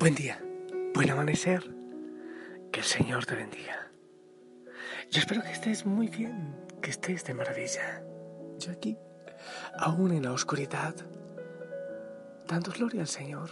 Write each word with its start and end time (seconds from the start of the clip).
Buen 0.00 0.14
día, 0.14 0.42
buen 0.94 1.10
amanecer. 1.10 1.62
Que 2.72 2.80
el 2.80 2.86
Señor 2.86 3.26
te 3.26 3.34
bendiga. 3.34 3.92
Yo 5.10 5.20
espero 5.20 5.42
que 5.42 5.52
estés 5.52 5.84
muy 5.84 6.08
bien, 6.08 6.56
que 6.80 6.88
estés 6.88 7.22
de 7.24 7.34
maravilla. 7.34 8.02
Yo 8.58 8.72
aquí, 8.72 8.96
aún 9.76 10.12
en 10.12 10.22
la 10.22 10.32
oscuridad, 10.32 10.94
dando 12.48 12.72
gloria 12.72 13.02
al 13.02 13.08
Señor. 13.08 13.50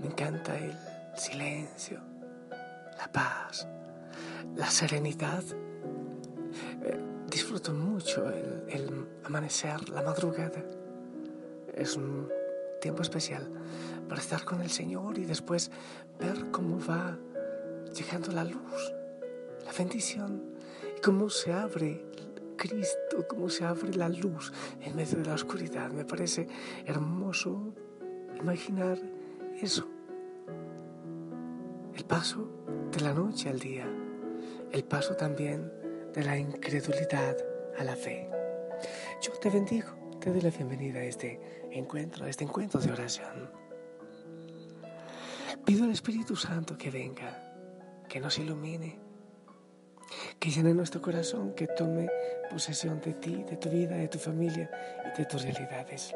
Me 0.00 0.06
encanta 0.06 0.56
el 0.56 0.74
silencio, 1.14 2.00
la 2.96 3.12
paz, 3.12 3.68
la 4.56 4.70
serenidad. 4.70 5.44
Eh, 6.82 6.98
disfruto 7.28 7.74
mucho 7.74 8.26
el, 8.30 8.64
el 8.70 9.06
amanecer, 9.24 9.86
la 9.90 10.00
madrugada. 10.00 10.64
Es 11.74 11.94
un 11.94 12.26
tiempo 12.80 13.02
especial 13.02 13.46
para 14.10 14.20
estar 14.20 14.44
con 14.44 14.60
el 14.60 14.70
Señor 14.70 15.18
y 15.18 15.24
después 15.24 15.70
ver 16.18 16.50
cómo 16.50 16.80
va 16.84 17.16
llegando 17.94 18.32
la 18.32 18.42
luz, 18.42 18.92
la 19.64 19.72
bendición 19.72 20.42
y 20.98 21.00
cómo 21.00 21.30
se 21.30 21.52
abre 21.52 22.04
Cristo, 22.56 23.24
cómo 23.28 23.48
se 23.48 23.64
abre 23.64 23.94
la 23.94 24.08
luz 24.08 24.52
en 24.80 24.96
medio 24.96 25.18
de 25.18 25.26
la 25.26 25.34
oscuridad. 25.34 25.92
Me 25.92 26.04
parece 26.04 26.48
hermoso 26.86 27.72
imaginar 28.36 28.98
eso. 29.62 29.86
El 31.94 32.04
paso 32.04 32.48
de 32.90 33.00
la 33.02 33.14
noche 33.14 33.48
al 33.48 33.60
día, 33.60 33.86
el 34.72 34.82
paso 34.82 35.14
también 35.14 35.72
de 36.12 36.24
la 36.24 36.36
incredulidad 36.36 37.36
a 37.78 37.84
la 37.84 37.94
fe. 37.94 38.28
Yo 39.22 39.30
te 39.34 39.50
bendigo 39.50 40.00
te 40.20 40.30
doy 40.30 40.42
la 40.42 40.50
bienvenida 40.50 41.00
a 41.00 41.04
este 41.04 41.40
encuentro, 41.70 42.26
a 42.26 42.28
este 42.28 42.44
encuentro 42.44 42.78
de 42.78 42.92
oración. 42.92 43.59
Pido 45.64 45.84
al 45.84 45.90
Espíritu 45.90 46.36
Santo 46.36 46.76
que 46.76 46.90
venga, 46.90 47.38
que 48.08 48.20
nos 48.20 48.38
ilumine, 48.38 48.98
que 50.38 50.50
llene 50.50 50.74
nuestro 50.74 51.00
corazón, 51.00 51.54
que 51.54 51.66
tome 51.66 52.08
posesión 52.50 53.00
de 53.00 53.14
ti, 53.14 53.44
de 53.48 53.56
tu 53.56 53.68
vida, 53.68 53.96
de 53.96 54.08
tu 54.08 54.18
familia 54.18 54.70
y 55.14 55.18
de 55.18 55.24
tus 55.26 55.42
realidades. 55.42 56.14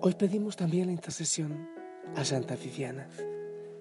Hoy 0.00 0.14
pedimos 0.14 0.56
también 0.56 0.86
la 0.86 0.92
intercesión 0.92 1.68
a 2.16 2.24
Santa 2.24 2.56
Viviana, 2.56 3.08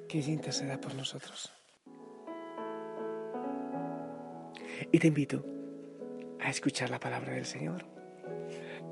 que 0.07 0.19
ella 0.19 0.31
interceda 0.31 0.79
por 0.79 0.95
nosotros. 0.95 1.51
Y 4.91 4.99
te 4.99 5.07
invito 5.07 5.43
a 6.39 6.49
escuchar 6.49 6.89
la 6.89 6.99
palabra 6.99 7.33
del 7.33 7.45
Señor. 7.45 7.85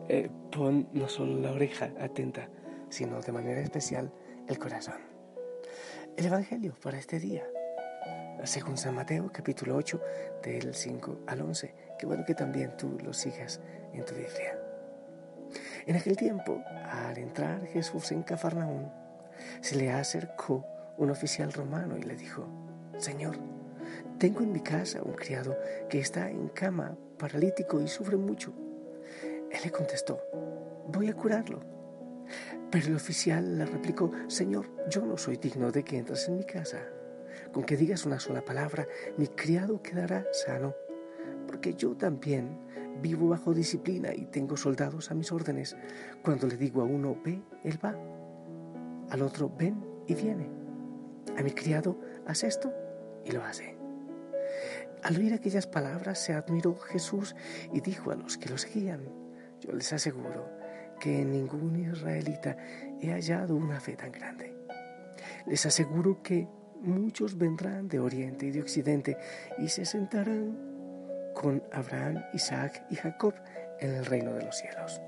Eh, 0.09 0.29
pon 0.51 0.89
no 0.93 1.07
solo 1.09 1.39
la 1.39 1.51
oreja 1.51 1.91
atenta, 1.99 2.49
sino 2.89 3.21
de 3.21 3.31
manera 3.31 3.61
especial 3.61 4.11
el 4.47 4.57
corazón. 4.59 4.95
El 6.15 6.25
Evangelio 6.25 6.73
para 6.81 6.97
este 6.97 7.19
día, 7.19 7.45
según 8.43 8.77
San 8.77 8.95
Mateo 8.95 9.29
capítulo 9.31 9.75
8, 9.75 10.01
del 10.43 10.73
5 10.73 11.19
al 11.27 11.41
11. 11.41 11.73
Qué 11.99 12.05
bueno 12.05 12.23
que 12.25 12.33
también 12.33 12.75
tú 12.77 12.97
lo 13.03 13.13
sigas 13.13 13.59
en 13.93 14.05
tu 14.05 14.15
Biblia. 14.15 14.57
En 15.85 15.95
aquel 15.95 16.15
tiempo, 16.15 16.63
al 16.85 17.17
entrar 17.17 17.65
Jesús 17.67 18.11
en 18.11 18.23
Cafarnaún, 18.23 18.91
se 19.61 19.75
le 19.75 19.91
acercó 19.91 20.65
un 20.97 21.11
oficial 21.11 21.51
romano 21.51 21.97
y 21.97 22.03
le 22.03 22.15
dijo, 22.15 22.47
Señor, 22.97 23.37
tengo 24.17 24.41
en 24.41 24.51
mi 24.51 24.61
casa 24.61 25.01
un 25.03 25.13
criado 25.13 25.57
que 25.89 25.99
está 25.99 26.29
en 26.29 26.49
cama, 26.49 26.97
paralítico 27.17 27.81
y 27.81 27.87
sufre 27.87 28.17
mucho. 28.17 28.53
Él 29.51 29.59
le 29.63 29.71
contestó, 29.71 30.21
voy 30.87 31.09
a 31.09 31.13
curarlo. 31.13 31.77
Pero 32.71 32.87
el 32.87 32.95
oficial 32.95 33.57
le 33.57 33.65
replicó, 33.65 34.11
Señor, 34.27 34.69
yo 34.89 35.05
no 35.05 35.17
soy 35.17 35.37
digno 35.37 35.71
de 35.71 35.83
que 35.83 35.97
entres 35.97 36.27
en 36.27 36.37
mi 36.37 36.43
casa. 36.43 36.79
Con 37.53 37.63
que 37.63 37.77
digas 37.77 38.05
una 38.05 38.19
sola 38.19 38.43
palabra, 38.43 38.87
mi 39.17 39.27
criado 39.27 39.81
quedará 39.81 40.25
sano, 40.33 40.75
porque 41.47 41.73
yo 41.75 41.95
también 41.95 42.59
vivo 43.01 43.29
bajo 43.29 43.53
disciplina 43.53 44.13
y 44.13 44.25
tengo 44.25 44.57
soldados 44.57 45.11
a 45.11 45.15
mis 45.15 45.31
órdenes. 45.31 45.77
Cuando 46.23 46.47
le 46.47 46.57
digo 46.57 46.81
a 46.81 46.85
uno, 46.85 47.17
ve, 47.23 47.41
él 47.63 47.79
va. 47.83 47.95
Al 49.09 49.21
otro, 49.21 49.49
ven 49.57 49.85
y 50.05 50.15
viene. 50.15 50.49
A 51.37 51.43
mi 51.43 51.51
criado, 51.51 51.97
haz 52.25 52.43
esto 52.43 52.73
y 53.23 53.31
lo 53.31 53.43
hace. 53.43 53.77
Al 55.03 55.15
oír 55.17 55.33
aquellas 55.33 55.67
palabras 55.67 56.19
se 56.19 56.33
admiró 56.33 56.75
Jesús 56.75 57.35
y 57.71 57.79
dijo 57.79 58.11
a 58.11 58.15
los 58.15 58.37
que 58.37 58.49
lo 58.49 58.57
seguían, 58.57 59.07
yo 59.61 59.71
les 59.71 59.93
aseguro 59.93 60.56
que 60.99 61.21
en 61.21 61.31
ningún 61.31 61.75
israelita 61.75 62.57
he 63.01 63.11
hallado 63.11 63.55
una 63.55 63.79
fe 63.79 63.95
tan 63.95 64.11
grande. 64.11 64.53
Les 65.45 65.65
aseguro 65.65 66.21
que 66.21 66.47
muchos 66.81 67.37
vendrán 67.37 67.87
de 67.87 67.99
oriente 67.99 68.45
y 68.45 68.51
de 68.51 68.61
occidente 68.61 69.17
y 69.57 69.69
se 69.69 69.85
sentarán 69.85 70.57
con 71.33 71.63
Abraham, 71.71 72.23
Isaac 72.33 72.85
y 72.89 72.95
Jacob 72.95 73.33
en 73.79 73.93
el 73.95 74.05
reino 74.05 74.33
de 74.33 74.45
los 74.45 74.57
cielos. 74.57 75.01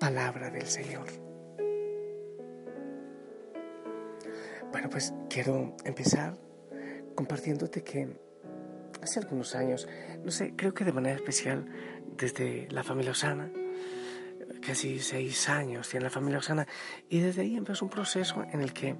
Palabra 0.00 0.50
del 0.50 0.66
Señor. 0.66 1.06
Bueno, 4.72 4.88
pues 4.88 5.12
quiero 5.28 5.76
empezar 5.84 6.34
compartiéndote 7.14 7.84
que 7.84 8.16
hace 9.02 9.18
algunos 9.20 9.54
años, 9.54 9.88
no 10.24 10.30
sé, 10.30 10.54
creo 10.56 10.72
que 10.72 10.84
de 10.84 10.92
manera 10.92 11.16
especial 11.16 11.66
desde 12.16 12.68
la 12.70 12.82
familia 12.82 13.10
Osana, 13.10 13.50
casi 14.60 15.00
seis 15.00 15.48
años 15.48 15.88
tiene 15.88 16.04
la 16.04 16.10
familia 16.10 16.38
Osana, 16.38 16.66
y 17.08 17.20
desde 17.20 17.42
ahí 17.42 17.56
empezó 17.56 17.84
un 17.84 17.90
proceso 17.90 18.44
en 18.52 18.62
el 18.62 18.72
que 18.72 18.96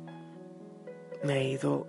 me 1.24 1.38
he 1.38 1.48
ido 1.50 1.86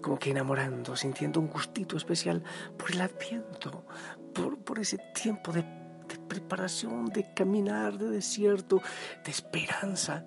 como 0.00 0.18
que 0.18 0.30
enamorando, 0.30 0.94
sintiendo 0.94 1.40
un 1.40 1.48
gustito 1.48 1.96
especial 1.96 2.42
por 2.76 2.92
el 2.92 3.00
adviento, 3.00 3.86
por, 4.34 4.58
por 4.58 4.78
ese 4.78 4.98
tiempo 5.14 5.52
de, 5.52 5.62
de 5.62 6.18
preparación, 6.28 7.06
de 7.06 7.32
caminar, 7.34 7.96
de 7.98 8.10
desierto, 8.10 8.82
de 9.24 9.30
esperanza 9.30 10.26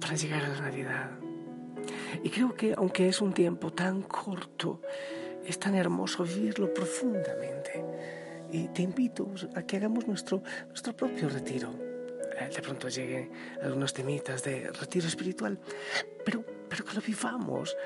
para 0.00 0.14
llegar 0.14 0.44
a 0.44 0.48
la 0.48 0.60
Navidad. 0.62 1.10
Y 2.22 2.30
creo 2.30 2.54
que 2.54 2.74
aunque 2.76 3.08
es 3.08 3.20
un 3.20 3.32
tiempo 3.32 3.72
tan 3.72 4.02
corto, 4.02 4.80
es 5.46 5.58
tan 5.58 5.74
hermoso 5.74 6.24
vivirlo 6.24 6.72
profundamente. 6.72 7.84
Y 8.50 8.68
te 8.68 8.82
invito 8.82 9.28
a 9.54 9.62
que 9.62 9.76
hagamos 9.76 10.06
nuestro, 10.06 10.42
nuestro 10.68 10.94
propio 10.94 11.28
retiro. 11.28 11.70
Eh, 12.38 12.50
de 12.54 12.62
pronto 12.62 12.88
lleguen 12.88 13.30
algunos 13.62 13.92
temitas 13.92 14.42
de 14.42 14.70
retiro 14.70 15.06
espiritual, 15.06 15.58
pero, 16.24 16.44
pero 16.68 16.84
que 16.84 16.94
lo 16.94 17.00
vivamos 17.00 17.76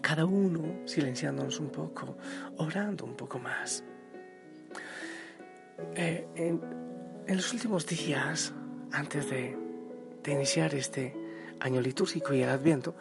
cada 0.00 0.24
uno 0.24 0.86
silenciándonos 0.86 1.60
un 1.60 1.70
poco, 1.70 2.16
orando 2.56 3.04
un 3.04 3.16
poco 3.16 3.38
más. 3.38 3.84
Eh, 5.94 6.26
en, 6.34 6.60
en, 7.26 7.36
los 7.36 7.52
últimos 7.52 7.86
días, 7.86 8.52
antes 8.92 9.30
de, 9.30 9.56
de 10.22 10.32
iniciar 10.32 10.74
este 10.74 11.14
año 11.60 11.80
litúrgico 11.80 12.34
y 12.34 12.42
el 12.42 12.48
adviento, 12.48 12.94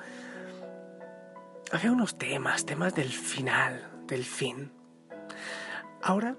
había 1.71 1.91
unos 1.91 2.17
temas, 2.17 2.65
temas 2.65 2.95
del 2.95 3.09
final, 3.09 4.05
del 4.07 4.23
fin. 4.23 4.71
Ahora, 6.01 6.35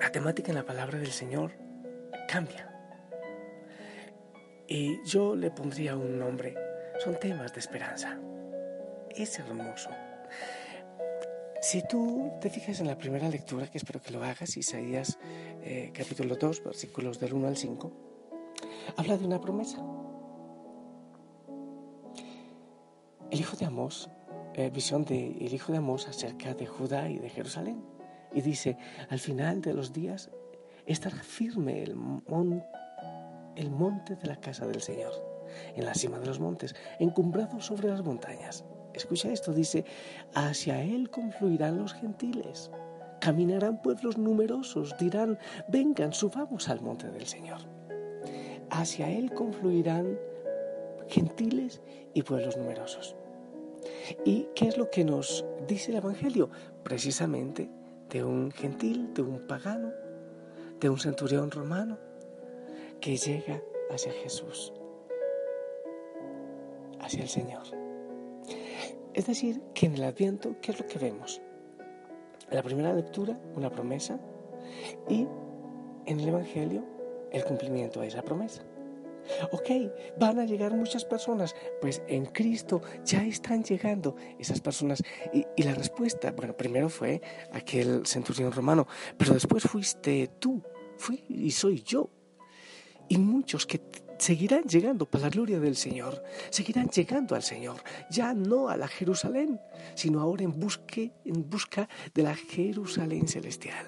la 0.00 0.10
temática 0.10 0.50
en 0.50 0.56
la 0.56 0.64
palabra 0.64 0.98
del 0.98 1.12
Señor 1.12 1.52
cambia. 2.28 2.72
Y 4.66 5.02
yo 5.04 5.36
le 5.36 5.50
pondría 5.50 5.96
un 5.96 6.18
nombre. 6.18 6.56
Son 6.98 7.18
temas 7.20 7.52
de 7.52 7.60
esperanza. 7.60 8.18
Es 9.10 9.38
hermoso. 9.38 9.90
Si 11.62 11.86
tú 11.86 12.32
te 12.40 12.50
fijas 12.50 12.80
en 12.80 12.88
la 12.88 12.98
primera 12.98 13.28
lectura, 13.28 13.68
que 13.68 13.78
espero 13.78 14.00
que 14.00 14.12
lo 14.12 14.22
hagas, 14.22 14.56
Isaías 14.56 15.18
eh, 15.62 15.90
capítulo 15.94 16.36
2, 16.36 16.64
versículos 16.64 17.18
del 17.18 17.32
1 17.32 17.48
al 17.48 17.56
5, 17.56 17.92
habla 18.96 19.16
de 19.16 19.24
una 19.24 19.40
promesa. 19.40 19.78
el 23.30 23.40
hijo 23.40 23.56
de 23.56 23.66
Amós, 23.66 24.08
eh, 24.56 24.70
visión 24.70 25.04
del 25.04 25.52
hijo 25.52 25.70
de 25.70 25.78
Amós 25.78 26.08
acerca 26.08 26.54
de 26.54 26.66
Judá 26.66 27.10
y 27.10 27.18
de 27.18 27.28
Jerusalén. 27.28 27.84
Y 28.32 28.40
dice, 28.40 28.78
al 29.10 29.18
final 29.18 29.60
de 29.60 29.74
los 29.74 29.92
días 29.92 30.30
estará 30.86 31.16
firme 31.16 31.82
el, 31.82 31.94
el 33.54 33.70
monte 33.70 34.16
de 34.16 34.26
la 34.26 34.36
casa 34.36 34.66
del 34.66 34.80
Señor, 34.80 35.12
en 35.74 35.84
la 35.84 35.92
cima 35.92 36.18
de 36.18 36.26
los 36.26 36.40
montes, 36.40 36.74
encumbrado 36.98 37.60
sobre 37.60 37.88
las 37.88 38.02
montañas. 38.02 38.64
Escucha 38.94 39.30
esto, 39.30 39.52
dice, 39.52 39.84
hacia 40.34 40.82
él 40.82 41.10
confluirán 41.10 41.76
los 41.76 41.92
gentiles, 41.92 42.70
caminarán 43.20 43.82
pueblos 43.82 44.16
numerosos, 44.16 44.96
dirán, 44.98 45.38
vengan, 45.68 46.14
subamos 46.14 46.70
al 46.70 46.80
monte 46.80 47.10
del 47.10 47.26
Señor. 47.26 47.60
Hacia 48.70 49.10
él 49.10 49.34
confluirán 49.34 50.18
gentiles 51.08 51.82
y 52.14 52.22
pueblos 52.22 52.56
numerosos. 52.56 53.16
¿Y 54.24 54.48
qué 54.54 54.68
es 54.68 54.76
lo 54.76 54.90
que 54.90 55.04
nos 55.04 55.44
dice 55.66 55.90
el 55.90 55.98
Evangelio? 55.98 56.50
Precisamente 56.82 57.68
de 58.10 58.24
un 58.24 58.50
gentil, 58.50 59.12
de 59.14 59.22
un 59.22 59.46
pagano, 59.46 59.92
de 60.80 60.88
un 60.88 60.98
centurión 60.98 61.50
romano 61.50 61.98
que 63.00 63.16
llega 63.16 63.62
hacia 63.90 64.12
Jesús, 64.12 64.72
hacia 67.00 67.22
el 67.22 67.28
Señor. 67.28 67.64
Es 69.14 69.26
decir, 69.26 69.62
que 69.74 69.86
en 69.86 69.94
el 69.94 70.04
Adviento, 70.04 70.56
¿qué 70.60 70.72
es 70.72 70.80
lo 70.80 70.86
que 70.86 70.98
vemos? 70.98 71.40
La 72.50 72.62
primera 72.62 72.92
lectura, 72.92 73.38
una 73.54 73.70
promesa, 73.70 74.20
y 75.08 75.26
en 76.04 76.20
el 76.20 76.28
Evangelio, 76.28 76.84
el 77.32 77.44
cumplimiento 77.44 78.00
de 78.00 78.08
esa 78.08 78.22
promesa. 78.22 78.62
Ok, 79.52 79.70
van 80.18 80.38
a 80.38 80.44
llegar 80.44 80.74
muchas 80.74 81.04
personas, 81.04 81.54
pues 81.80 82.02
en 82.08 82.26
Cristo 82.26 82.82
ya 83.04 83.24
están 83.24 83.64
llegando 83.64 84.16
esas 84.38 84.60
personas. 84.60 85.02
Y, 85.32 85.62
la 85.62 85.74
respuesta, 85.74 86.32
bueno, 86.32 86.56
primero 86.56 86.88
fue 86.88 87.20
aquel 87.52 88.06
centurión 88.06 88.52
romano, 88.52 88.86
pero 89.16 89.34
después 89.34 89.64
fuiste 89.64 90.30
tú, 90.38 90.62
fui 90.96 91.24
y 91.28 91.50
soy 91.50 91.82
yo. 91.82 92.10
Y 93.08 93.18
muchos 93.18 93.66
que 93.66 93.80
seguirán 94.18 94.64
llegando 94.64 95.06
para 95.06 95.24
la 95.24 95.30
gloria 95.30 95.60
del 95.60 95.76
Señor, 95.76 96.22
seguirán 96.50 96.88
llegando 96.88 97.34
al 97.34 97.42
Señor, 97.42 97.76
ya 98.10 98.34
no 98.34 98.68
a 98.68 98.76
la 98.76 98.88
Jerusalén, 98.88 99.60
sino 99.94 100.20
ahora 100.20 100.44
en, 100.44 100.58
busque, 100.58 101.12
en 101.24 101.48
busca 101.48 101.88
de 102.14 102.22
la 102.22 102.34
Jerusalén 102.34 103.28
celestial, 103.28 103.86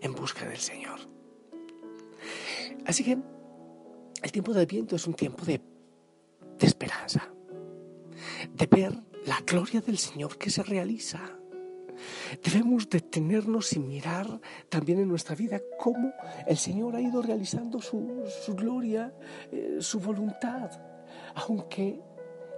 en 0.00 0.14
busca 0.14 0.46
del 0.46 0.58
Señor. 0.58 1.00
Así 2.86 3.04
que 3.04 3.18
el 4.22 4.30
tiempo 4.30 4.52
del 4.52 4.66
viento 4.66 4.96
es 4.96 5.06
un 5.06 5.14
tiempo 5.14 5.44
de, 5.44 5.60
esperanza, 6.60 7.28
de 8.54 8.66
ver 8.66 8.92
la 9.26 9.40
gloria 9.44 9.80
del 9.80 9.98
Señor 9.98 10.38
que 10.38 10.50
se 10.50 10.62
realiza. 10.62 11.20
Debemos 12.42 12.88
detenernos 12.88 13.72
y 13.74 13.78
mirar 13.80 14.26
también 14.68 15.00
en 15.00 15.08
nuestra 15.08 15.34
vida 15.34 15.60
cómo 15.78 16.12
el 16.46 16.56
Señor 16.56 16.96
ha 16.96 17.00
ido 17.00 17.20
realizando 17.20 17.80
su, 17.80 18.24
gloria, 18.56 19.12
eh, 19.50 19.78
su 19.80 20.00
voluntad. 20.00 20.70
Aunque 21.34 22.00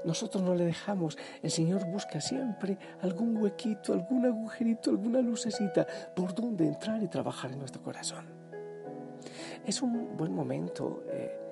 nosotros 0.05 0.43
no 0.43 0.55
le 0.55 0.67
dejamos, 0.67 1.19
el 1.43 1.51
Señor 1.51 1.87
busca 1.87 2.21
siempre 2.21 2.79
algún 3.01 3.37
huequito, 3.39 3.93
algún 3.93 4.27
agujerito, 4.27 4.91
alguna 4.91 5.21
lucecita 5.21 5.87
por 6.15 6.35
donde 6.35 6.67
entrar 6.67 7.03
y 7.03 7.09
trabajar 7.09 7.53
en 7.53 7.59
nuestro 7.59 7.83
corazón. 7.83 8.27
Es 9.67 9.81
un 9.83 10.17
buen 10.17 10.33
momento. 10.33 11.05
Eh, 11.11 11.44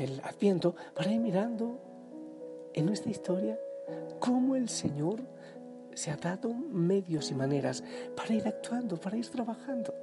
el 0.00 0.20
Adviento 0.24 0.74
para 0.94 1.12
ir 1.12 1.20
mirando 1.20 1.78
en 2.72 2.86
nuestra 2.86 3.10
historia 3.10 3.58
cómo 4.18 4.56
el 4.56 4.68
Señor 4.68 5.20
se 5.94 6.10
ha 6.10 6.16
dado 6.16 6.54
medios 6.54 7.30
y 7.30 7.34
maneras 7.34 7.84
para 8.16 8.32
ir 8.32 8.46
actuando, 8.48 8.96
para 8.96 9.18
ir 9.18 9.28
trabajando. 9.28 9.94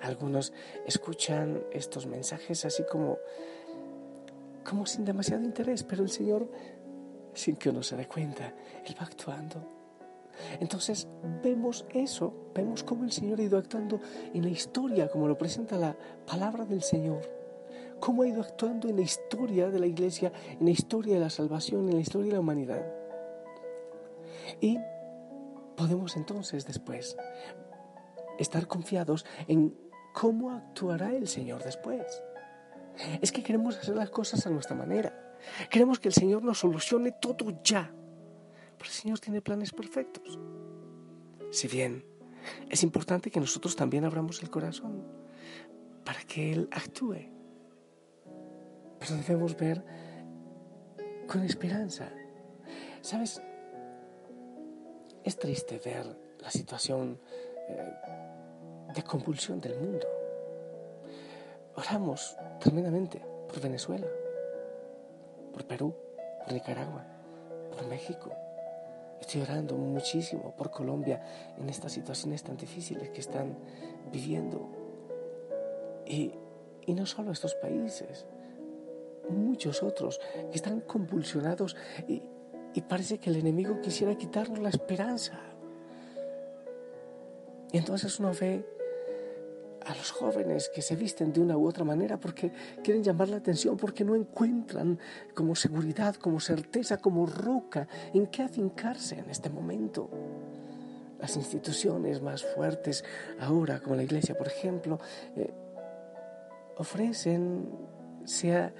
Algunos 0.00 0.52
escuchan 0.86 1.64
estos 1.72 2.06
mensajes 2.06 2.64
así 2.64 2.84
como, 2.84 3.18
como 4.68 4.86
sin 4.86 5.04
demasiado 5.04 5.42
interés, 5.42 5.82
pero 5.82 6.02
el 6.02 6.10
Señor, 6.10 6.48
sin 7.32 7.56
que 7.56 7.70
uno 7.70 7.82
se 7.82 7.96
dé 7.96 8.06
cuenta, 8.06 8.54
Él 8.86 8.94
va 9.00 9.06
actuando. 9.06 9.66
Entonces 10.60 11.08
vemos 11.42 11.86
eso, 11.94 12.50
vemos 12.54 12.84
cómo 12.84 13.04
el 13.04 13.12
Señor 13.12 13.40
ha 13.40 13.44
ido 13.44 13.56
actuando 13.56 14.00
en 14.32 14.42
la 14.42 14.50
historia, 14.50 15.08
como 15.08 15.26
lo 15.26 15.38
presenta 15.38 15.78
la 15.78 15.96
palabra 16.26 16.64
del 16.64 16.82
Señor 16.82 17.43
cómo 18.00 18.22
ha 18.22 18.28
ido 18.28 18.42
actuando 18.42 18.88
en 18.88 18.96
la 18.96 19.02
historia 19.02 19.70
de 19.70 19.78
la 19.78 19.86
iglesia, 19.86 20.32
en 20.48 20.64
la 20.64 20.70
historia 20.70 21.14
de 21.14 21.20
la 21.20 21.30
salvación, 21.30 21.88
en 21.88 21.94
la 21.94 22.00
historia 22.00 22.28
de 22.28 22.34
la 22.34 22.40
humanidad. 22.40 22.84
Y 24.60 24.78
podemos 25.76 26.16
entonces 26.16 26.66
después 26.66 27.16
estar 28.38 28.66
confiados 28.66 29.24
en 29.48 29.74
cómo 30.12 30.50
actuará 30.50 31.14
el 31.14 31.28
Señor 31.28 31.62
después. 31.64 32.22
Es 33.20 33.32
que 33.32 33.42
queremos 33.42 33.76
hacer 33.76 33.96
las 33.96 34.10
cosas 34.10 34.46
a 34.46 34.50
nuestra 34.50 34.76
manera. 34.76 35.36
Queremos 35.70 35.98
que 35.98 36.08
el 36.08 36.14
Señor 36.14 36.42
nos 36.42 36.60
solucione 36.60 37.12
todo 37.12 37.60
ya. 37.62 37.92
Pero 38.78 38.90
el 38.90 38.96
Señor 38.96 39.18
tiene 39.18 39.40
planes 39.42 39.72
perfectos. 39.72 40.38
Si 41.50 41.68
bien 41.68 42.04
es 42.68 42.82
importante 42.82 43.30
que 43.30 43.40
nosotros 43.40 43.76
también 43.76 44.04
abramos 44.04 44.42
el 44.42 44.50
corazón 44.50 45.02
para 46.04 46.22
que 46.22 46.52
Él 46.52 46.68
actúe 46.70 47.33
pero 49.06 49.20
debemos 49.20 49.56
ver 49.56 49.82
con 51.26 51.42
esperanza. 51.44 52.08
¿Sabes? 53.02 53.42
Es 55.22 55.38
triste 55.38 55.80
ver 55.84 56.06
la 56.40 56.50
situación 56.50 57.20
eh, 57.68 57.92
de 58.94 59.02
convulsión 59.02 59.60
del 59.60 59.78
mundo. 59.78 60.06
Oramos 61.76 62.36
tremendamente 62.60 63.20
por 63.48 63.60
Venezuela, 63.60 64.06
por 65.52 65.66
Perú, 65.66 65.94
por 66.42 66.52
Nicaragua, 66.52 67.04
por 67.72 67.86
México. 67.86 68.30
Estoy 69.20 69.42
orando 69.42 69.74
muchísimo 69.74 70.54
por 70.56 70.70
Colombia 70.70 71.22
en 71.58 71.68
estas 71.68 71.92
situaciones 71.92 72.42
tan 72.42 72.56
difíciles 72.56 73.10
que 73.10 73.20
están 73.20 73.56
viviendo. 74.10 74.70
Y, 76.06 76.32
y 76.86 76.94
no 76.94 77.06
solo 77.06 77.32
estos 77.32 77.54
países, 77.54 78.26
muchos 79.30 79.82
otros 79.82 80.20
que 80.50 80.56
están 80.56 80.80
convulsionados 80.80 81.76
y, 82.08 82.22
parece 82.88 83.18
que 83.18 83.30
el 83.30 83.36
enemigo 83.36 83.80
quisiera 83.80 84.16
quitarnos 84.16 84.58
la 84.58 84.68
esperanza. 84.68 85.38
Y 87.72 87.78
entonces 87.78 88.18
uno 88.18 88.32
ve 88.38 88.64
a 89.86 89.94
los 89.94 90.10
jóvenes 90.10 90.70
que 90.74 90.82
se 90.82 90.96
visten 90.96 91.32
de 91.32 91.40
una 91.40 91.56
u 91.56 91.66
otra 91.66 91.84
manera 91.84 92.18
porque 92.18 92.50
quieren 92.82 93.02
llamar 93.02 93.28
la 93.28 93.36
atención, 93.36 93.76
porque 93.76 94.04
no 94.04 94.14
encuentran 94.14 94.98
como 95.34 95.54
seguridad, 95.54 96.16
como 96.16 96.40
certeza, 96.40 96.96
como 96.96 97.26
roca 97.26 97.86
en 98.12 98.26
qué 98.26 98.42
afincarse 98.42 99.18
en 99.18 99.30
este 99.30 99.50
momento. 99.50 100.10
Las 101.20 101.36
instituciones 101.36 102.20
más 102.20 102.44
fuertes 102.44 103.04
ahora, 103.40 103.80
como 103.80 103.96
la 103.96 104.02
iglesia, 104.02 104.36
por 104.36 104.48
ejemplo, 104.48 104.98
eh, 105.36 105.52
ofrecen, 106.76 107.68
sea 108.24 108.72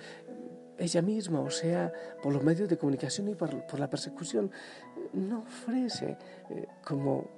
ella 0.78 1.02
misma, 1.02 1.40
o 1.40 1.50
sea, 1.50 1.92
por 2.22 2.32
los 2.32 2.42
medios 2.42 2.68
de 2.68 2.76
comunicación 2.76 3.28
y 3.28 3.34
por, 3.34 3.78
la 3.78 3.88
persecución, 3.88 4.50
no 5.12 5.40
ofrece 5.40 6.16
eh, 6.50 6.66
como, 6.84 7.28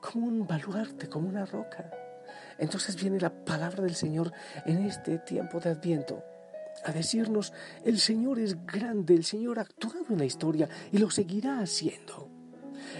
como 0.00 0.26
un 0.26 0.46
baluarte, 0.46 1.08
como 1.08 1.28
una 1.28 1.46
roca. 1.46 1.90
Entonces 2.58 2.96
viene 2.96 3.20
la 3.20 3.44
palabra 3.44 3.82
del 3.82 3.94
Señor 3.94 4.32
en 4.64 4.84
este 4.84 5.18
tiempo 5.18 5.60
de 5.60 5.70
Adviento 5.70 6.22
a 6.84 6.92
decirnos, 6.92 7.52
el 7.84 7.98
Señor 7.98 8.38
es 8.38 8.66
grande, 8.66 9.14
el 9.14 9.24
Señor 9.24 9.58
ha 9.58 9.62
actuado 9.62 10.06
en 10.10 10.18
la 10.18 10.24
historia 10.24 10.68
y 10.92 10.98
lo 10.98 11.10
seguirá 11.10 11.60
haciendo. 11.60 12.33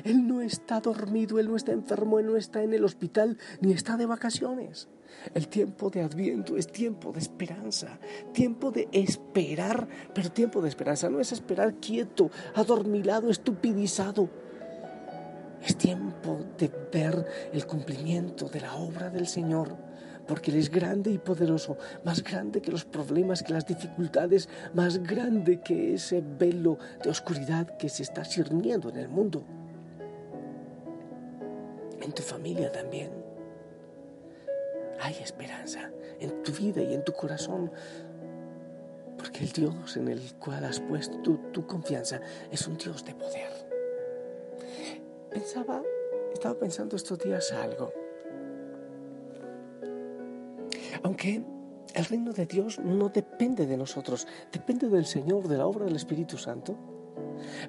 Él 0.05 0.27
no 0.27 0.41
está 0.41 0.81
dormido, 0.81 1.39
Él 1.39 1.49
no 1.49 1.57
está 1.57 1.73
enfermo, 1.73 2.19
Él 2.19 2.27
no 2.27 2.37
está 2.37 2.63
en 2.63 2.75
el 2.75 2.85
hospital, 2.85 3.39
ni 3.61 3.73
está 3.73 3.97
de 3.97 4.07
vacaciones. 4.07 4.89
El 5.33 5.49
tiempo 5.49 5.91
de 5.91 6.03
Adviento 6.03 6.57
es 6.57 6.71
tiempo 6.71 7.13
de 7.13 7.21
esperanza, 7.21 7.99
tiempo 8.33 8.71
de 8.71 8.89
esperar, 8.93 9.89
pero 10.15 10.31
tiempo 10.31 10.61
de 10.61 10.69
esperanza 10.69 11.09
no 11.09 11.21
es 11.21 11.33
esperar 11.33 11.75
quieto, 11.75 12.31
adormilado, 12.55 13.31
estupidizado. 13.31 14.29
Es 15.63 15.77
tiempo 15.77 16.41
de 16.59 16.71
ver 16.93 17.25
el 17.53 17.67
cumplimiento 17.67 18.49
de 18.49 18.61
la 18.61 18.75
obra 18.75 19.09
del 19.09 19.27
Señor, 19.27 19.77
porque 20.27 20.51
Él 20.51 20.59
es 20.59 20.71
grande 20.71 21.11
y 21.11 21.19
poderoso, 21.19 21.79
más 22.05 22.23
grande 22.23 22.61
que 22.61 22.71
los 22.71 22.85
problemas, 22.85 23.43
que 23.43 23.53
las 23.53 23.67
dificultades, 23.67 24.49
más 24.75 25.03
grande 25.03 25.61
que 25.61 25.95
ese 25.95 26.23
velo 26.23 26.79
de 27.03 27.11
oscuridad 27.11 27.79
que 27.79 27.89
se 27.89 28.03
está 28.03 28.25
cirniendo 28.25 28.91
en 28.91 28.97
el 28.99 29.09
mundo. 29.09 29.45
En 32.05 32.13
tu 32.13 32.23
familia 32.23 32.71
también 32.71 33.11
hay 35.01 35.15
esperanza 35.15 35.91
en 36.21 36.43
tu 36.43 36.53
vida 36.53 36.83
y 36.83 36.95
en 36.95 37.03
tu 37.03 37.13
corazón, 37.13 37.73
Porque 39.17 39.45
el 39.45 39.53
Dios 39.53 39.97
en 39.97 40.09
el 40.09 40.35
cual 40.35 40.65
has 40.65 40.81
puesto 40.81 41.19
tu, 41.19 41.67
confianza 41.67 42.21
es 42.51 42.67
un 42.69 42.77
Dios 42.77 43.05
de 43.05 43.15
poder. 43.15 43.51
Pensaba, 45.31 45.83
estaba 46.33 46.59
pensando 46.59 46.95
estos 46.97 47.19
días 47.19 47.51
algo. 47.53 47.91
Aunque 51.03 51.43
el 51.95 52.05
reino 52.05 52.33
de 52.33 52.45
Dios 52.45 52.79
no 52.81 53.09
depende 53.09 53.67
de 53.67 53.79
nosotros, 53.79 54.27
depende 54.53 54.89
del 54.89 55.07
Señor, 55.07 55.49
de 55.49 55.57
la 55.57 55.67
obra 55.67 55.87
del 55.87 55.97
Espíritu 55.97 56.37
Santo. 56.37 56.77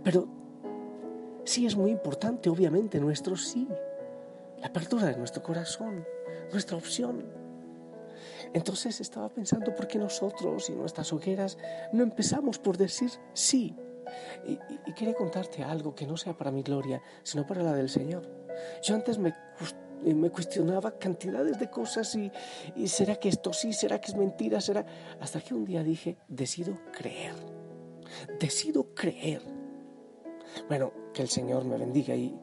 Pero 0.04 0.28
sí 1.46 1.66
es 1.66 1.78
muy 1.78 1.92
importante, 1.92 2.50
obviamente, 2.50 3.00
nuestro 3.00 3.38
sí, 3.38 3.68
la 4.66 4.70
apertura 4.70 5.06
de 5.06 5.16
nuestro 5.16 5.44
corazón, 5.44 6.04
nuestra 6.52 6.76
opción. 6.76 7.24
Entonces 8.52 9.00
estaba 9.00 9.30
pensando 9.30 9.76
por 9.76 9.88
qué 9.88 10.00
nosotros 10.00 10.72
y 10.72 10.74
nuestras 10.74 11.14
hogueras 11.14 11.60
no 11.94 12.02
empezamos 12.02 12.58
por 12.58 12.76
decir 12.76 13.12
sí. 13.34 13.76
Y, 14.48 14.58
quería 14.94 15.14
contarte 15.14 15.62
algo 15.62 15.94
que 15.94 16.08
no 16.08 16.18
sea 16.18 16.36
para 16.36 16.50
mi 16.50 16.64
gloria, 16.64 17.00
sino 17.22 17.46
para 17.46 17.62
la 17.62 17.74
del 17.74 17.90
Señor. 17.90 18.28
Yo 18.82 18.96
antes 18.96 19.20
me 19.20 19.36
me 20.02 20.32
cuestionaba 20.32 20.98
cantidades 20.98 21.60
de 21.60 21.70
cosas 21.70 22.16
y, 22.16 22.88
será 22.88 23.18
que 23.18 23.30
esto 23.30 23.54
sí, 23.54 23.72
será 23.72 24.02
que 24.02 24.08
es 24.08 24.18
mentira, 24.18 24.62
será... 24.62 24.84
Hasta 25.20 25.42
que 25.42 25.54
un 25.54 25.64
día 25.64 25.84
dije, 25.84 26.18
decido 26.28 26.80
creer, 26.92 27.36
decido 28.40 28.96
creer. 28.96 29.44
Bueno, 30.68 30.92
que 31.14 31.22
el 31.22 31.30
Señor 31.30 31.66
me 31.66 31.78
bendiga 31.78 32.16
y, 32.16 32.36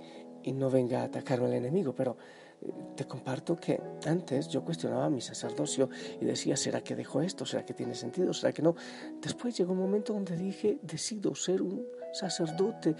y 0.44 0.52
no 0.52 0.70
venga 0.70 1.00
a 1.00 1.04
atacarme 1.04 1.48
el 1.48 1.54
enemigo, 1.54 1.94
pero 1.94 2.16
eh, 2.60 2.72
te 2.96 3.04
comparto 3.06 3.56
que 3.56 3.80
antes 4.06 4.48
yo 4.48 4.64
cuestionaba 4.64 5.08
mi 5.10 5.20
sacerdocio 5.20 5.88
y 6.20 6.24
decía, 6.24 6.56
¿será 6.56 6.80
que 6.80 6.94
dejo 6.94 7.20
esto? 7.20 7.44
¿Será 7.46 7.64
que 7.64 7.74
tiene 7.74 7.94
sentido? 7.94 8.32
¿Será 8.32 8.52
que 8.52 8.62
no? 8.62 8.74
Después 9.20 9.56
llegó 9.56 9.72
un 9.72 9.78
momento 9.78 10.12
donde 10.12 10.36
dije, 10.36 10.78
decido 10.82 11.34
ser 11.34 11.62
un 11.62 11.86
sacerdote 12.12 12.94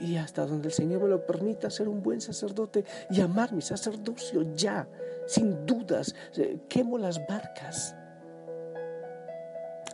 y 0.00 0.16
hasta 0.16 0.46
donde 0.46 0.68
el 0.68 0.74
Señor 0.74 1.02
me 1.02 1.08
lo 1.08 1.24
permita 1.24 1.70
ser 1.70 1.88
un 1.88 2.02
buen 2.02 2.20
sacerdote 2.20 2.84
y 3.10 3.20
amar 3.20 3.52
mi 3.52 3.62
sacerdocio 3.62 4.54
ya, 4.54 4.88
sin 5.26 5.66
dudas. 5.66 6.14
Eh, 6.36 6.60
quemo 6.68 6.98
las 6.98 7.24
barcas, 7.26 7.94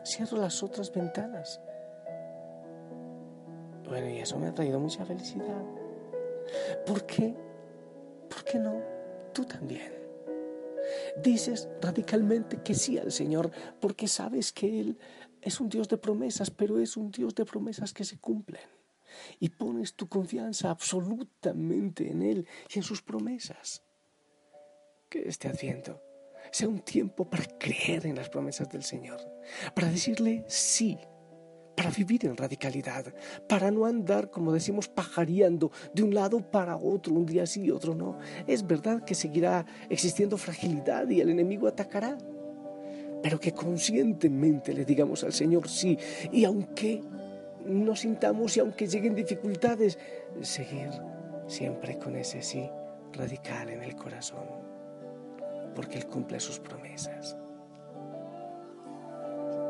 cierro 0.04 0.38
las 0.38 0.62
otras 0.62 0.92
ventanas. 0.92 1.60
Bueno, 3.88 4.08
y 4.08 4.18
eso 4.18 4.38
me 4.38 4.46
ha 4.46 4.54
traído 4.54 4.78
mucha 4.78 5.04
felicidad. 5.04 5.79
¿Por 6.86 7.06
qué? 7.06 7.34
¿Por 8.28 8.44
qué 8.44 8.58
no? 8.58 8.82
Tú 9.32 9.44
también. 9.44 9.92
Dices 11.22 11.68
radicalmente 11.80 12.62
que 12.62 12.74
sí 12.74 12.98
al 12.98 13.12
Señor 13.12 13.50
porque 13.80 14.08
sabes 14.08 14.52
que 14.52 14.80
Él 14.80 14.98
es 15.40 15.60
un 15.60 15.68
Dios 15.68 15.88
de 15.88 15.98
promesas, 15.98 16.50
pero 16.50 16.78
es 16.78 16.96
un 16.96 17.10
Dios 17.10 17.34
de 17.34 17.44
promesas 17.44 17.92
que 17.92 18.04
se 18.04 18.18
cumplen. 18.18 18.62
Y 19.38 19.48
pones 19.50 19.94
tu 19.94 20.08
confianza 20.08 20.70
absolutamente 20.70 22.10
en 22.10 22.22
Él 22.22 22.46
y 22.72 22.78
en 22.78 22.82
sus 22.82 23.02
promesas. 23.02 23.82
Que 25.08 25.28
este 25.28 25.48
adviento 25.48 26.00
sea 26.52 26.68
un 26.68 26.80
tiempo 26.80 27.28
para 27.28 27.44
creer 27.58 28.06
en 28.06 28.16
las 28.16 28.28
promesas 28.28 28.68
del 28.68 28.82
Señor, 28.82 29.20
para 29.74 29.90
decirle 29.90 30.44
sí, 30.48 30.98
para 31.80 31.92
vivir 31.92 32.26
en 32.26 32.36
radicalidad, 32.36 33.06
para 33.48 33.70
no 33.70 33.86
andar, 33.86 34.28
como 34.28 34.52
decimos, 34.52 34.86
pajareando 34.86 35.72
de 35.94 36.02
un 36.02 36.14
lado 36.14 36.42
para 36.42 36.76
otro, 36.76 37.14
un 37.14 37.24
día 37.24 37.46
sí 37.46 37.62
y 37.62 37.70
otro 37.70 37.94
no. 37.94 38.18
Es 38.46 38.66
verdad 38.66 39.02
que 39.02 39.14
seguirá 39.14 39.64
existiendo 39.88 40.36
fragilidad 40.36 41.08
y 41.08 41.22
el 41.22 41.30
enemigo 41.30 41.66
atacará 41.66 42.18
pero 43.22 43.40
que 43.40 43.52
conscientemente 43.52 44.74
le 44.74 44.84
digamos 44.84 45.24
al 45.24 45.32
Señor 45.32 45.68
sí, 45.68 45.98
y 46.30 46.44
aunque 46.44 47.02
nos 47.64 48.00
sintamos 48.00 48.58
y 48.58 48.60
aunque 48.60 48.86
lleguen 48.86 49.14
dificultades, 49.14 49.98
seguir 50.42 50.90
siempre 51.46 51.98
con 51.98 52.14
ese 52.14 52.42
sí 52.42 52.68
radical 53.14 53.70
en 53.70 53.82
el 53.82 53.96
corazón, 53.96 54.44
porque 55.74 55.96
Él 55.96 56.06
cumple 56.06 56.40
sus 56.40 56.58
promesas. 56.60 57.38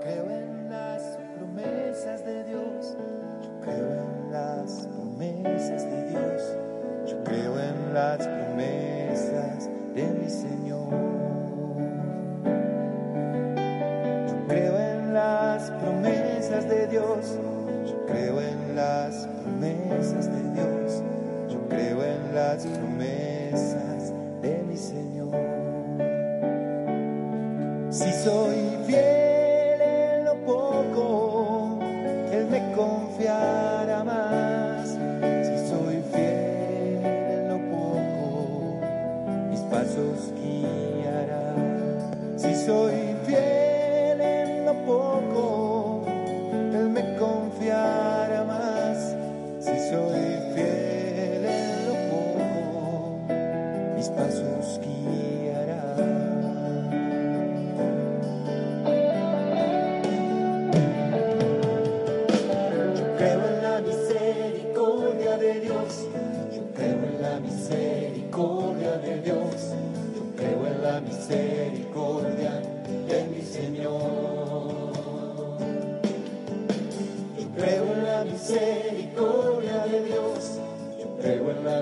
Creo 0.00 0.28
en 0.28 0.70
las 0.70 1.19
promesas 1.40 2.24
de 2.24 2.44
Dios, 2.44 2.96
yo 3.42 3.60
creo 3.62 3.92
en 3.94 4.30
las 4.30 4.86
promesas 4.86 5.84
de 5.84 6.10
Dios, 6.10 6.42
yo 7.06 7.24
creo 7.24 7.58
en 7.58 7.94
las 7.94 8.18
promesas 8.18 9.70
de 9.94 10.06
mi 10.20 10.28
Señor. 10.28 10.60
de 16.68 16.86
Dios, 16.88 17.38
yo 17.86 18.06
creo 18.06 18.40
en 18.40 18.76
las 18.76 19.26
promesas 19.26 20.26
de 20.26 20.42
Dios, 20.52 21.02
yo 21.48 21.68
creo 21.68 22.04
en 22.04 22.34
las 22.34 22.66
promesas 22.66 23.19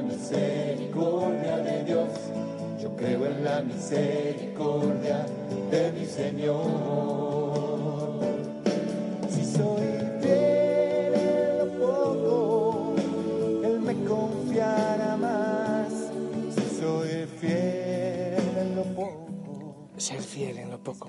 misericordia 0.03 1.57
de 1.59 1.85
Dios, 1.85 2.13
yo 2.81 2.95
creo 2.97 3.27
en 3.27 3.45
la 3.45 3.63
misericordia 3.63 5.27
de 5.71 5.93
mi 5.93 6.05
Señor. 6.07 6.71
Si 9.29 9.45
soy 9.45 9.87
fiel 10.21 11.15
en 11.15 11.59
lo 11.59 11.67
poco, 11.79 12.95
Él 13.65 13.81
me 13.81 13.95
confiará 14.05 15.17
más. 15.17 15.93
Si 16.55 16.81
soy 16.81 17.27
fiel 17.41 18.57
en 18.59 18.77
lo 18.77 18.85
poco. 18.85 19.89
Ser 19.97 20.21
fiel 20.21 20.59
en 20.59 20.71
lo 20.71 20.79
poco. 20.79 21.09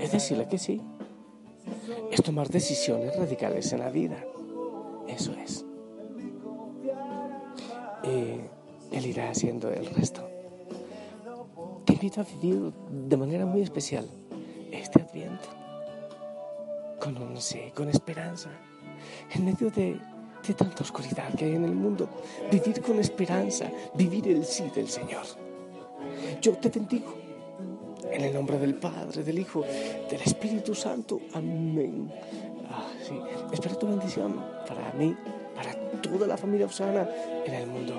Es 0.00 0.12
decirle 0.12 0.46
que 0.48 0.58
sí. 0.58 0.80
Es 2.16 2.22
tomar 2.22 2.48
decisiones 2.48 3.14
radicales 3.14 3.70
en 3.74 3.80
la 3.80 3.90
vida. 3.90 4.24
Eso 5.06 5.34
es. 5.34 5.66
Él 8.02 9.06
irá 9.06 9.28
haciendo 9.28 9.70
el 9.70 9.84
resto. 9.84 10.26
Te 11.84 11.92
invito 11.92 12.22
a 12.22 12.24
vivir 12.24 12.72
de 12.88 13.16
manera 13.18 13.44
muy 13.44 13.60
especial 13.60 14.08
este 14.72 15.02
adviento, 15.02 15.46
con 16.98 17.18
un 17.18 17.38
sí, 17.38 17.70
con 17.74 17.90
esperanza, 17.90 18.48
en 19.34 19.44
medio 19.44 19.70
de, 19.70 20.00
de 20.48 20.54
tanta 20.54 20.84
oscuridad 20.84 21.34
que 21.34 21.44
hay 21.44 21.54
en 21.54 21.66
el 21.66 21.74
mundo, 21.74 22.08
vivir 22.50 22.80
con 22.80 22.98
esperanza, 22.98 23.70
vivir 23.92 24.26
el 24.28 24.46
sí 24.46 24.64
del 24.74 24.88
Señor. 24.88 25.26
Yo 26.40 26.56
te 26.56 26.70
bendigo. 26.70 27.25
En 28.16 28.24
el 28.24 28.32
nombre 28.32 28.58
del 28.58 28.74
Padre, 28.76 29.22
del 29.22 29.38
Hijo, 29.38 29.60
del 29.60 30.22
Espíritu 30.22 30.74
Santo. 30.74 31.20
Amén. 31.34 32.10
Ah, 32.70 32.88
sí. 33.06 33.12
Espero 33.52 33.76
tu 33.76 33.86
bendición 33.88 34.42
para 34.66 34.90
mí, 34.94 35.14
para 35.54 35.74
toda 36.00 36.26
la 36.26 36.38
familia 36.38 36.64
Osana 36.64 37.06
en 37.44 37.52
el 37.52 37.66
mundo. 37.66 37.92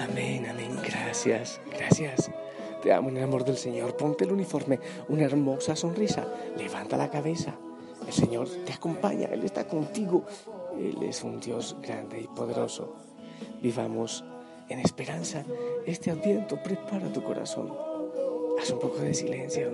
Amén, 0.00 0.46
amén. 0.48 0.78
Gracias, 0.82 1.60
gracias. 1.78 2.30
Te 2.82 2.90
amo 2.90 3.10
en 3.10 3.18
el 3.18 3.24
amor 3.24 3.44
del 3.44 3.58
Señor. 3.58 3.98
Ponte 3.98 4.24
el 4.24 4.32
uniforme, 4.32 4.80
una 5.10 5.24
hermosa 5.24 5.76
sonrisa. 5.76 6.26
Levanta 6.56 6.96
la 6.96 7.10
cabeza. 7.10 7.54
El 8.06 8.12
Señor 8.12 8.48
te 8.64 8.72
acompaña, 8.72 9.28
Él 9.32 9.44
está 9.44 9.66
contigo. 9.66 10.24
Él 10.78 11.02
es 11.02 11.22
un 11.24 11.40
Dios 11.40 11.76
grande 11.82 12.20
y 12.20 12.26
poderoso. 12.28 12.94
Vivamos 13.60 14.24
en 14.68 14.78
esperanza 14.80 15.44
este 15.86 16.10
adviento. 16.10 16.62
Prepara 16.62 17.12
tu 17.12 17.22
corazón. 17.22 17.72
Haz 18.60 18.70
un 18.70 18.78
poco 18.78 18.98
de 18.98 19.14
silencio. 19.14 19.72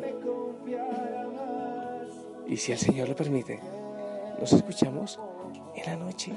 Y 2.46 2.56
si 2.56 2.72
el 2.72 2.78
Señor 2.78 3.08
lo 3.08 3.16
permite, 3.16 3.60
nos 4.38 4.52
escuchamos 4.52 5.20
en 5.74 5.86
la 5.86 5.96
noche. 5.96 6.32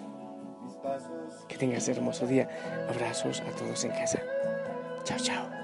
Que 1.47 1.57
tengas 1.57 1.87
hermoso 1.87 2.27
día. 2.27 2.49
Abrazos 2.89 3.41
a 3.41 3.51
todos 3.55 3.83
en 3.83 3.91
casa. 3.91 4.21
Chao, 5.03 5.19
chao. 5.19 5.54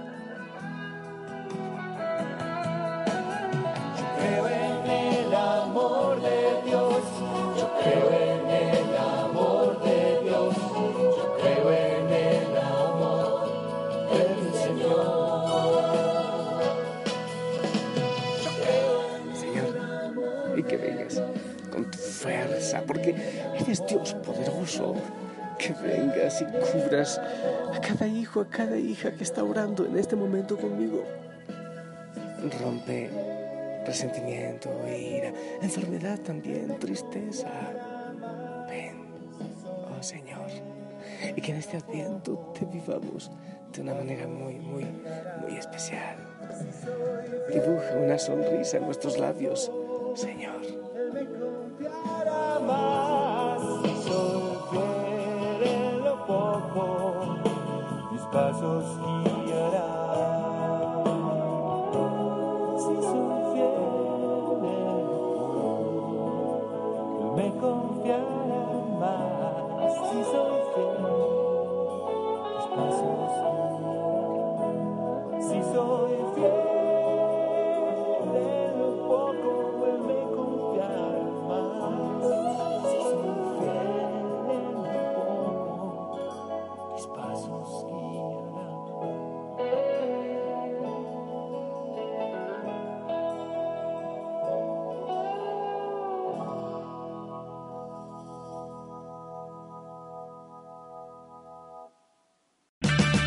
Con 21.72 21.90
tu 21.90 21.98
fuerza, 21.98 22.84
porque 22.86 23.16
eres 23.60 23.84
Dios 23.88 24.14
poderoso. 24.16 24.96
Que 25.58 25.74
vengas 25.74 26.42
y 26.42 26.46
cubras 26.46 27.20
a 27.20 27.80
cada 27.82 28.08
hijo, 28.08 28.42
a 28.42 28.48
cada 28.48 28.78
hija 28.78 29.12
que 29.12 29.24
está 29.24 29.44
orando 29.44 29.86
en 29.86 29.96
este 29.96 30.16
momento 30.16 30.58
conmigo. 30.58 31.04
Rompe 32.60 33.12
resentimiento, 33.86 34.70
ira, 34.88 35.32
enfermedad 35.62 36.20
también, 36.20 36.80
tristeza. 36.80 37.48
Ven, 38.68 39.06
oh 39.90 40.02
Señor, 40.02 40.50
y 41.36 41.42
que 41.42 41.52
en 41.52 41.58
este 41.58 41.78
adviento 41.78 42.54
te 42.58 42.66
vivamos 42.66 43.32
de 43.74 43.82
una 43.82 43.94
manera 43.94 44.28
muy, 44.28 44.56
muy, 44.56 44.86
muy 45.42 45.58
especial. 45.58 46.18
Dibuja 47.54 47.96
una 47.98 48.18
sonrisa 48.18 48.78
en 48.78 48.86
nuestros 48.86 49.18
labios, 49.18 49.72
Señor. 50.16 50.61